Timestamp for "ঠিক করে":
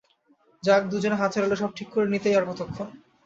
1.75-2.07